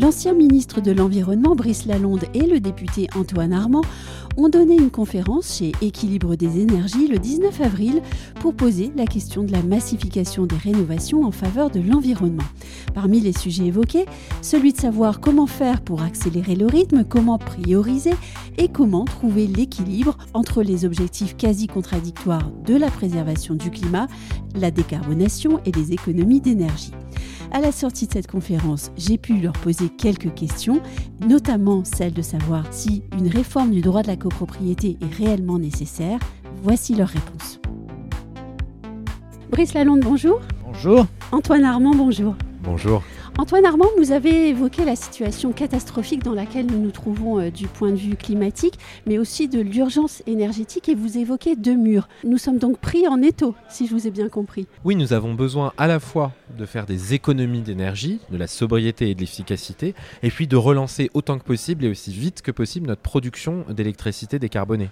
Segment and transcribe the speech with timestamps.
[0.00, 3.82] L'ancien ministre de l'Environnement Brice Lalonde et le député Antoine Armand
[4.36, 8.00] ont donné une conférence chez Équilibre des énergies le 19 avril
[8.40, 12.44] pour poser la question de la massification des rénovations en faveur de l'environnement.
[12.94, 14.06] Parmi les sujets évoqués,
[14.40, 18.14] celui de savoir comment faire pour accélérer le rythme, comment prioriser
[18.56, 24.06] et comment trouver l'équilibre entre les objectifs quasi contradictoires de la préservation du climat,
[24.54, 26.92] la décarbonation et les économies d'énergie.
[27.50, 30.82] À la sortie de cette conférence, j'ai pu leur poser quelques questions,
[31.26, 36.18] notamment celle de savoir si une réforme du droit de la copropriété est réellement nécessaire.
[36.62, 37.58] Voici leurs réponses.
[39.50, 40.40] Brice Lalonde, bonjour.
[40.66, 41.06] Bonjour.
[41.32, 42.34] Antoine Armand, bonjour.
[42.62, 43.02] Bonjour.
[43.40, 47.68] Antoine Armand, vous avez évoqué la situation catastrophique dans laquelle nous nous trouvons euh, du
[47.68, 48.74] point de vue climatique,
[49.06, 52.08] mais aussi de l'urgence énergétique et vous évoquez deux murs.
[52.24, 54.66] Nous sommes donc pris en étau, si je vous ai bien compris.
[54.84, 59.08] Oui, nous avons besoin à la fois de faire des économies d'énergie, de la sobriété
[59.08, 59.94] et de l'efficacité,
[60.24, 64.40] et puis de relancer autant que possible et aussi vite que possible notre production d'électricité
[64.40, 64.90] décarbonée.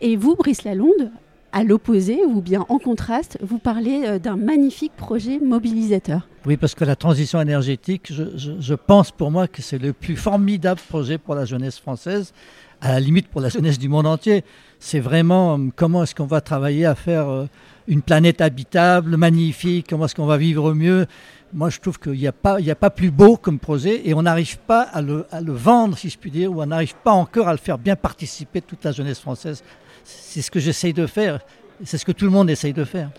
[0.00, 1.10] Et vous, Brice Lalonde,
[1.54, 6.28] à l'opposé ou bien en contraste, vous parlez euh, d'un magnifique projet mobilisateur.
[6.46, 10.80] Oui, parce que la transition énergétique, je, pense pour moi que c'est le plus formidable
[10.88, 12.34] projet pour la jeunesse française,
[12.80, 14.44] à la limite pour la jeunesse du monde entier.
[14.80, 17.46] C'est vraiment euh, comment est-ce qu'on va travailler à faire euh,
[17.86, 21.06] une planète habitable, magnifique, comment est-ce qu'on va vivre mieux.
[21.52, 24.22] Moi, je trouve qu'il n'y a, pas, a pas plus beau comme projet et on
[24.22, 27.12] n'arrive pas à le, à le, vendre, si je puis dire, ou on n'arrive pas
[27.12, 29.62] encore à le faire bien participer toute la jeunesse française
[30.04, 31.40] c'est ce que j'essaye de faire.
[31.84, 33.10] C'est ce que tout le monde essaye de faire.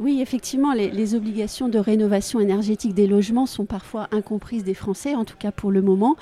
[0.00, 5.26] Oui, effectivement, les, obligations de rénovation énergétique des logements sont parfois incomprises des Français, en
[5.26, 6.16] tout cas pour le moment.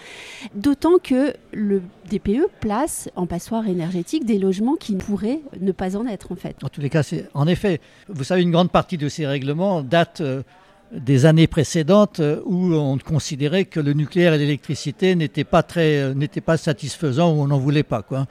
[0.56, 1.80] D'autant que le
[2.10, 6.56] DPE place en passoire énergétique des logements qui pourraient ne pas en être, en fait.
[6.64, 10.22] En tous les cas, en effet, vous savez, une grande partie de ces règlements date
[10.22, 10.42] euh,
[10.90, 15.98] des années précédentes euh, où on considérait que le nucléaire et l'électricité n'étaient pas très,
[15.98, 18.26] euh, n'étaient pas satisfaisants ou on n'en voulait pas, quoi.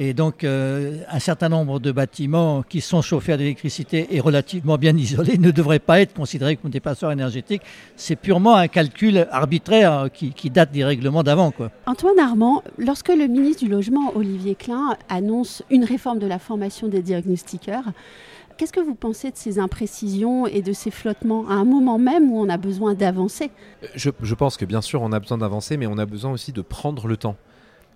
[0.00, 4.78] Et donc, euh, un certain nombre de bâtiments qui sont chauffés à l'électricité et relativement
[4.78, 7.62] bien isolés ne devraient pas être considérés comme des passeurs énergétiques.
[7.96, 11.52] C'est purement un calcul arbitraire qui, date des règlements d'avant.
[11.86, 16.86] Antoine Armand, lorsque le ministre du Logement, Olivier Klein, annonce une réforme de la formation
[16.86, 17.84] des diagnostiqueurs,
[18.56, 22.32] Qu'est-ce que vous pensez de ces imprécisions et de ces flottements à un moment même
[22.32, 23.52] où on a besoin d'avancer?
[23.94, 26.50] Je, je, pense que bien sûr on a besoin d'avancer, mais on a besoin aussi
[26.50, 27.36] de prendre le temps.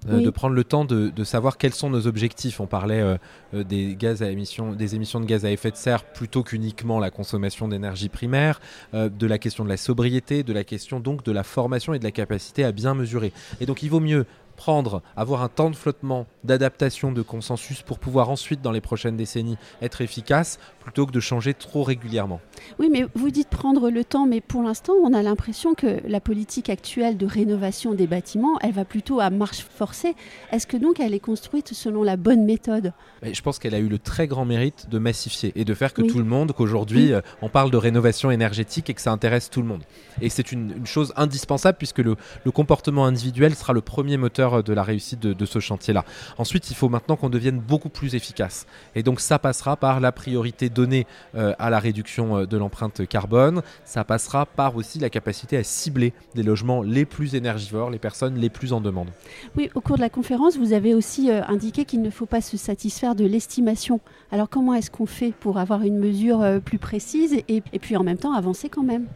[0.09, 2.61] Euh, de prendre le temps de, savoir quels sont nos objectifs.
[2.61, 3.17] On parlait euh,
[3.55, 6.99] euh, des gaz à émissions, des émissions de gaz à effet de serre plutôt qu'uniquement
[6.99, 8.61] la consommation d'énergie primaire,
[8.93, 12.05] de la question de la sobriété, de la question donc de la formation et de
[12.05, 13.33] la capacité à bien mesurer.
[13.61, 14.27] Et donc il vaut mieux
[14.63, 19.17] prendre, avoir un temps de flottement, d'adaptation, de consensus pour pouvoir ensuite, dans les prochaines
[19.17, 22.41] décennies, être efficace plutôt que de changer trop régulièrement.
[22.79, 26.21] Oui, mais vous dites prendre le temps, mais pour l'instant, on a l'impression que la
[26.21, 30.15] politique actuelle de rénovation des bâtiments, elle va plutôt à marche forcée.
[30.53, 32.93] Est-ce que donc elle est construite selon la bonne méthode?
[33.25, 36.03] Je pense qu'elle a eu le très grand mérite de massifier et de faire que
[36.03, 39.61] tout le monde, qu'aujourd'hui, euh, on parle de rénovation énergétique et que ça intéresse tout
[39.61, 39.83] le monde.
[40.21, 42.17] Et c'est une, chose indispensable puisque le
[42.53, 46.05] comportement individuel sera le premier moteur de la réussite de, ce chantier-là.
[46.37, 48.67] Ensuite, il faut maintenant qu'on devienne beaucoup plus efficace.
[48.95, 53.07] Et donc ça passera par la priorité donnée euh, à la réduction euh, de l'empreinte
[53.07, 53.63] carbone.
[53.85, 58.37] Ça passera par aussi la capacité à cibler des logements les plus énergivores, les personnes
[58.37, 59.09] les plus en demande.
[59.57, 62.41] Oui, au cours de la conférence, vous avez aussi euh, indiqué qu'il ne faut pas
[62.41, 64.01] se satisfaire de l'estimation.
[64.31, 68.19] Alors comment est-ce qu'on fait pour avoir une mesure plus précise et puis en même
[68.19, 69.07] temps avancer quand même?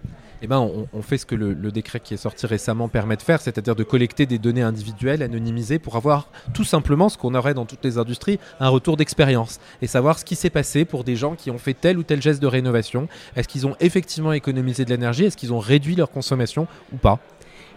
[0.42, 3.40] Eh ben, on, fait ce que le, décret qui est sorti récemment permet de faire,
[3.40, 7.64] c'est-à-dire de collecter des données individuelles, anonymisées, pour avoir tout simplement ce qu'on aurait dans
[7.64, 11.34] toutes les industries, un retour d'expérience, et savoir ce qui s'est passé pour des gens
[11.34, 13.08] qui ont fait tel ou tel geste de rénovation.
[13.34, 15.24] Est-ce qu'ils ont effectivement économisé de l'énergie?
[15.24, 17.18] Est-ce qu'ils ont réduit leur consommation ou pas?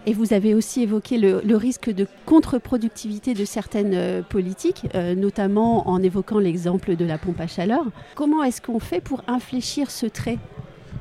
[0.05, 5.89] Et vous avez aussi évoqué le, risque de contre-productivité de certaines euh, politiques, euh, notamment
[5.89, 7.83] en évoquant l'exemple de la pompe à chaleur.
[8.15, 10.37] Comment est-ce qu'on fait pour infléchir ce trait?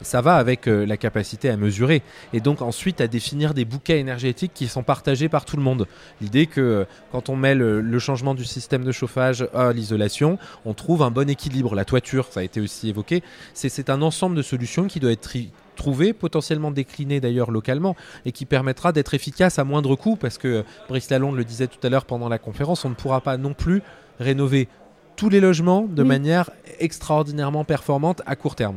[0.02, 2.02] Ça va avec euh, la capacité à mesurer
[2.32, 5.86] et donc ensuite à définir des bouquets énergétiques qui sont partagés par tout le monde.
[6.20, 10.72] L'idée que euh, quand on met le, changement du système de chauffage à l'isolation, on
[10.72, 11.74] trouve un bon équilibre.
[11.74, 13.22] La toiture, ça a été aussi évoqué,
[13.54, 15.28] c'est un ensemble de solutions qui doit être
[15.74, 20.64] trouvé, potentiellement décliné d'ailleurs localement, et qui permettra d'être efficace à moindre coût, parce que
[20.88, 23.54] Brice Lalonde le disait tout à l'heure pendant la conférence, on ne pourra pas non
[23.54, 23.82] plus
[24.20, 24.68] rénover
[25.16, 28.76] tous les logements de manière extraordinairement performante à court terme.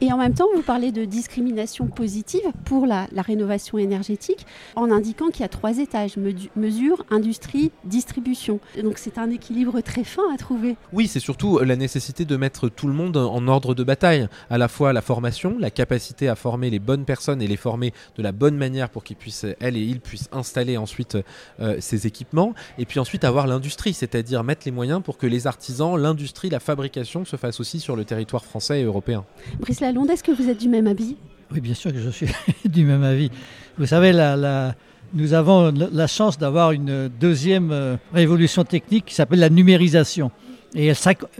[0.00, 4.46] Et en même temps, vous parlez de discrimination positive pour la, rénovation énergétique
[4.76, 6.16] en indiquant qu'il y a trois étages,
[6.56, 8.60] mesure, industrie, distribution.
[8.82, 10.76] Donc c'est un équilibre très fin à trouver.
[10.92, 14.28] Oui, c'est surtout la nécessité de mettre tout le monde en ordre de bataille.
[14.50, 17.94] À la fois la formation, la capacité à former les bonnes personnes et les former
[18.16, 21.16] de la bonne manière pour qu'ils puissent, elles et ils puissent installer ensuite
[21.60, 22.52] euh, ces équipements.
[22.78, 26.60] Et puis ensuite avoir l'industrie, c'est-à-dire mettre les moyens pour que les artisans, l'industrie, la
[26.60, 29.24] fabrication se fassent aussi sur le territoire français et européen.
[29.60, 31.16] Brice Lalonde, est-ce que vous êtes du même avis?
[31.52, 32.28] Oui, bien sûr que je suis
[32.64, 33.30] du même avis.
[33.78, 34.12] Vous savez,
[35.12, 40.30] nous avons la chance d'avoir une deuxième euh, révolution technique qui s'appelle la numérisation.
[40.74, 40.92] Et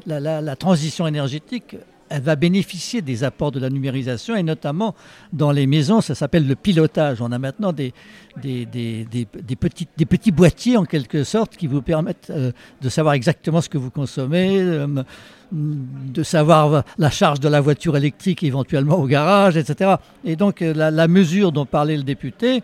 [0.06, 1.76] la, transition énergétique,
[2.14, 4.94] elle va bénéficier des apports de la numérisation et notamment
[5.32, 7.20] dans les maisons, ça s'appelle le pilotage.
[7.20, 7.92] On a maintenant des,
[8.40, 12.88] des, des, des, petits, des petits boîtiers en quelque sorte qui vous permettent euh, de
[12.88, 15.02] savoir exactement ce que vous consommez, euh,
[15.50, 19.96] de savoir la charge de la voiture électrique éventuellement au garage, etc.
[20.24, 22.62] Et donc euh, la, mesure dont parlait le député,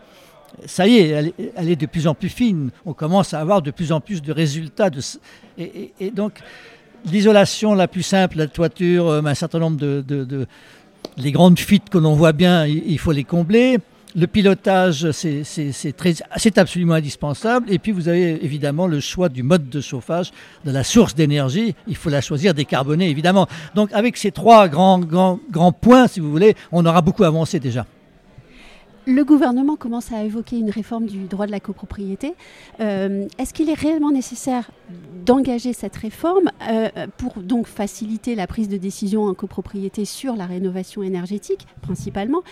[0.64, 2.70] ça y est elle, est de plus en plus fine.
[2.86, 4.90] On commence à avoir de plus en plus de résultats.
[5.58, 6.40] Et, donc
[7.06, 10.46] l'isolation la plus simple, la toiture, euh, un certain nombre de, de,
[11.16, 13.78] les grandes fuites que l'on voit bien, il faut les combler.
[14.16, 17.72] Le pilotage, c'est absolument indispensable.
[17.72, 20.32] Et puis, vous avez évidemment le choix du mode de chauffage,
[20.64, 21.76] de la source d'énergie.
[21.86, 23.46] Il faut la choisir décarbonée, évidemment.
[23.76, 27.60] Donc, avec ces trois grands, grands, grands points, si vous voulez, on aura beaucoup avancé
[27.60, 27.86] déjà.
[29.10, 32.34] Le gouvernement commence à évoquer une réforme du droit de la copropriété.
[32.78, 34.70] Euh, est-ce qu'il est réellement nécessaire
[35.26, 40.46] d'engager cette réforme euh, pour donc faciliter la prise de décision en copropriété sur la
[40.46, 42.42] rénovation énergétique principalement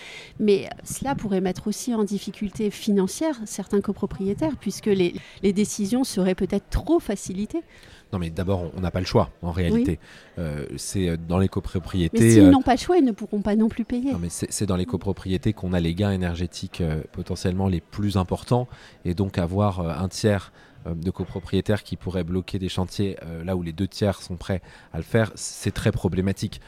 [0.41, 5.13] Mais cela pourrait mettre aussi en difficulté financière certains copropriétaires puisque les,
[5.43, 7.63] les décisions seraient peut-être trop facilitées?
[8.11, 9.99] Non, mais d'abord, on n'a pas le choix, en réalité.
[10.39, 12.19] Euh, c'est dans les copropriétés.
[12.19, 14.13] Mais s'ils n'ont pas le choix, ils ne pourront pas non plus payer.
[14.13, 18.67] Non, mais c'est dans les copropriétés qu'on a les gains énergétiques potentiellement les plus importants.
[19.05, 20.51] Et donc, avoir un tiers
[20.89, 24.61] de copropriétaires qui pourraient bloquer des chantiers là où les deux tiers sont prêts
[24.93, 26.61] à le faire, c'est très problématique.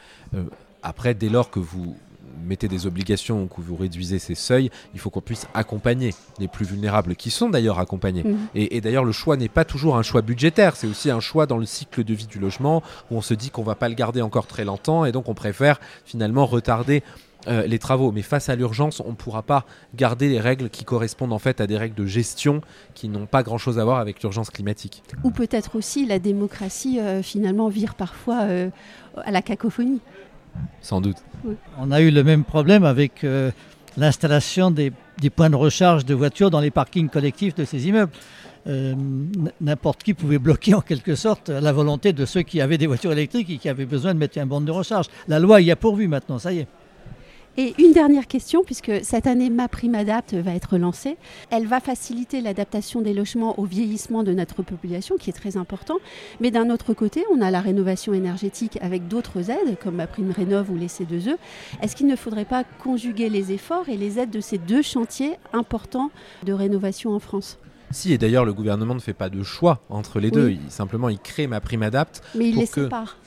[0.82, 1.96] après, dès lors que vous
[2.44, 6.48] mettez des obligations ou que vous réduisez ces seuils, il faut qu'on puisse accompagner les
[6.48, 8.24] plus vulnérables, qui sont d'ailleurs accompagnés.
[8.24, 8.36] Mhm.
[8.54, 11.58] Et, d'ailleurs, le choix n'est pas toujours un choix budgétaire, c'est aussi un choix dans
[11.58, 14.22] le cycle de vie du logement, où on se dit qu'on va pas le garder
[14.22, 17.02] encore très longtemps, et donc on préfère finalement retarder
[17.48, 18.12] euh, les travaux.
[18.12, 19.64] Mais face à l'urgence, on ne pourra pas
[19.94, 22.60] garder les règles qui correspondent en fait à des règles de gestion
[22.94, 25.02] qui n'ont pas grand-chose à voir avec l'urgence climatique.
[25.24, 28.70] Ou peut-être aussi la démocratie euh, finalement vire parfois euh,
[29.24, 30.00] à la cacophonie.
[30.80, 31.16] Sans doute.
[31.78, 33.26] On a eu le même problème avec
[33.96, 34.92] l'installation des,
[35.34, 38.12] points de recharge de voitures dans les parkings collectifs de ces immeubles.
[39.60, 43.12] N'importe qui pouvait bloquer en quelque sorte la volonté de ceux qui avaient des voitures
[43.12, 45.06] électriques et qui avaient besoin de mettre un borne de recharge.
[45.28, 46.68] La loi y a pourvu maintenant, ça y est.
[47.58, 51.18] Et une dernière question, puisque cette année Ma Prime Adapt va être lancée.
[51.50, 55.96] Elle va faciliter l'adaptation des logements au vieillissement de notre population, qui est très important.
[56.40, 60.30] Mais d'un autre côté, on a la rénovation énergétique avec d'autres aides, comme Ma Prime
[60.30, 61.36] Rénov ou les C2E.
[61.82, 65.34] Est-ce qu'il ne faudrait pas conjuguer les efforts et les aides de ces deux chantiers
[65.52, 66.10] importants
[66.44, 67.58] de rénovation en France?
[67.90, 70.50] Si, et d'ailleurs, le gouvernement ne fait pas de choix entre les deux.
[70.50, 72.22] Il, simplement, il crée ma prime adapt.
[72.34, 73.18] Mais il les sépare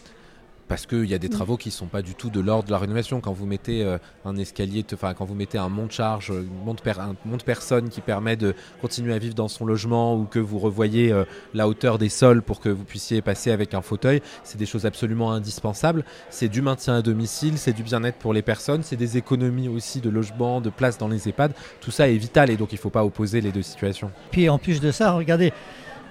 [0.68, 2.72] parce qu'il y a des travaux qui ne sont pas du tout de l'ordre de
[2.72, 3.22] la rénovation.
[3.22, 8.02] Quand vous mettez euh, un escalier, enfin quand vous mettez un monte-charge, un monte-personne qui
[8.02, 11.24] permet de continuer à vivre dans son logement ou que vous revoyez euh,
[11.54, 14.86] la hauteur des sols pour que vous puissiez passer avec un fauteuil, c'est des choses
[14.86, 16.04] absolument indispensables.
[16.30, 20.02] C'est du maintien à domicile, c'est du bien-être pour les personnes, c'est des économies aussi
[20.02, 21.54] de logement, de place dans les EHPAD.
[21.80, 24.12] Tout ça est vital et donc il ne faut pas opposer les deux situations.
[24.32, 25.54] Puis en plus de ça, regardez,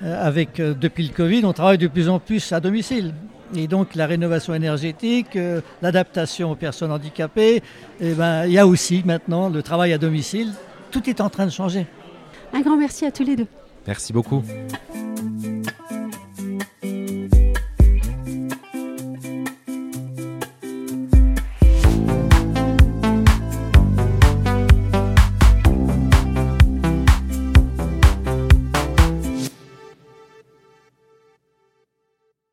[0.02, 3.12] euh, avec depuis le Covid, on travaille de plus en plus à domicile.
[3.55, 7.63] Et donc la rénovation énergétique, euh, l'adaptation aux personnes handicapées,
[8.01, 10.53] eh ben, il y a aussi maintenant le travail à domicile.
[10.91, 11.87] Tout est en train de changer.
[12.53, 13.47] Un grand merci à tous les deux.
[13.87, 14.43] Merci beaucoup.